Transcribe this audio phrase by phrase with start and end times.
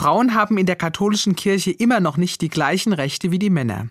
[0.00, 3.90] Frauen haben in der katholischen Kirche immer noch nicht die gleichen Rechte wie die Männer.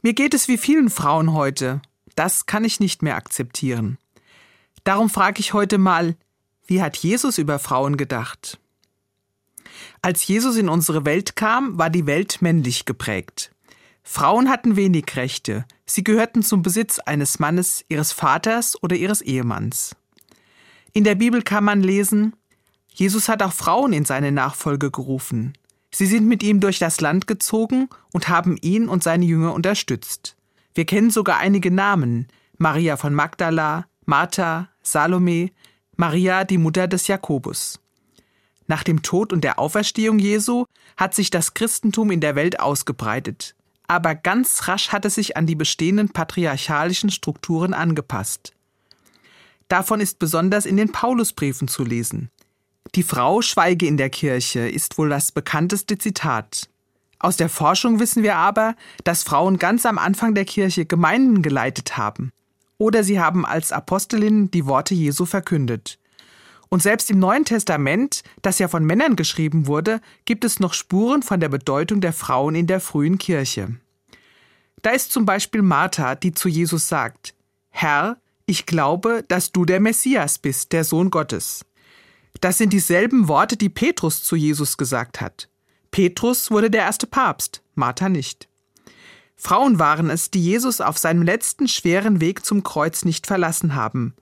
[0.00, 1.82] Mir geht es wie vielen Frauen heute.
[2.14, 3.98] Das kann ich nicht mehr akzeptieren.
[4.84, 6.14] Darum frage ich heute mal,
[6.68, 8.60] wie hat Jesus über Frauen gedacht?
[10.02, 13.50] Als Jesus in unsere Welt kam, war die Welt männlich geprägt.
[14.04, 15.64] Frauen hatten wenig Rechte.
[15.84, 19.96] Sie gehörten zum Besitz eines Mannes, ihres Vaters oder ihres Ehemanns.
[20.92, 22.34] In der Bibel kann man lesen,
[22.98, 25.52] Jesus hat auch Frauen in seine Nachfolge gerufen.
[25.92, 30.36] Sie sind mit ihm durch das Land gezogen und haben ihn und seine Jünger unterstützt.
[30.74, 35.50] Wir kennen sogar einige Namen: Maria von Magdala, Martha, Salome,
[35.96, 37.80] Maria, die Mutter des Jakobus.
[38.66, 40.64] Nach dem Tod und der Auferstehung Jesu
[40.96, 43.54] hat sich das Christentum in der Welt ausgebreitet
[43.88, 48.52] aber ganz rasch hat es sich an die bestehenden patriarchalischen Strukturen angepasst.
[49.66, 52.30] Davon ist besonders in den Paulusbriefen zu lesen.
[52.94, 56.68] Die Frau schweige in der Kirche ist wohl das bekannteste Zitat.
[57.18, 61.96] Aus der Forschung wissen wir aber, dass Frauen ganz am Anfang der Kirche Gemeinden geleitet
[61.96, 62.32] haben.
[62.78, 65.98] Oder sie haben als Apostelinnen die Worte Jesu verkündet.
[66.68, 71.22] Und selbst im Neuen Testament, das ja von Männern geschrieben wurde, gibt es noch Spuren
[71.22, 73.76] von der Bedeutung der Frauen in der frühen Kirche.
[74.82, 77.34] Da ist zum Beispiel Martha, die zu Jesus sagt,
[77.70, 81.64] Herr, ich glaube, dass du der Messias bist, der Sohn Gottes.
[82.40, 85.48] Das sind dieselben Worte, die Petrus zu Jesus gesagt hat.
[85.90, 88.48] Petrus wurde der erste Papst, Martha nicht.
[89.36, 94.14] Frauen waren es, die Jesus auf seinem letzten schweren Weg zum Kreuz nicht verlassen haben.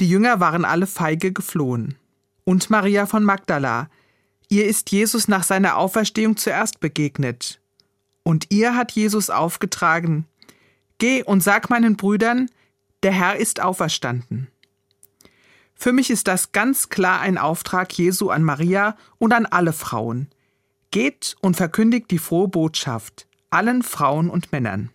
[0.00, 1.96] Die Jünger waren alle feige geflohen.
[2.44, 3.88] Und Maria von Magdala.
[4.48, 7.60] Ihr ist Jesus nach seiner Auferstehung zuerst begegnet.
[8.22, 10.26] Und ihr hat Jesus aufgetragen,
[10.98, 12.48] Geh und sag meinen Brüdern,
[13.02, 14.48] der Herr ist auferstanden.
[15.82, 20.28] Für mich ist das ganz klar ein Auftrag Jesu an Maria und an alle Frauen.
[20.92, 24.92] Geht und verkündigt die frohe Botschaft allen Frauen und Männern.